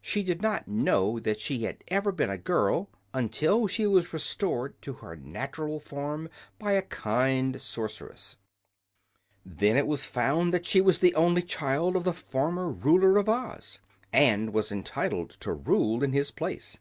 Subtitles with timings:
[0.00, 4.80] She did not know that she had ever been a girl until she was restored
[4.82, 6.28] to her natural form
[6.60, 8.36] by a kind sorceress.
[9.44, 13.28] Then it was found that she was the only child of the former Ruler of
[13.28, 13.80] Oz,
[14.12, 16.78] and was entitled to rule in his place.